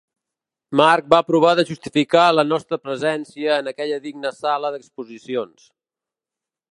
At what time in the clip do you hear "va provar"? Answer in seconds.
1.13-1.51